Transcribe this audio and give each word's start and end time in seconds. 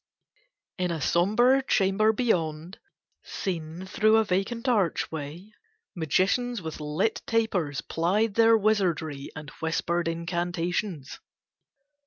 In 0.79 0.89
a 0.89 0.99
sombre 0.99 1.61
chamber 1.61 2.11
beyond, 2.11 2.79
seen 3.23 3.85
through 3.85 4.17
a 4.17 4.23
vacant 4.23 4.67
archway, 4.67 5.51
magicians 5.95 6.59
with 6.59 6.79
lighted 6.79 7.27
tapers 7.27 7.81
plied 7.81 8.33
their 8.33 8.57
wizardry 8.57 9.29
and 9.35 9.51
whispered 9.59 10.07
incantations. 10.07 11.19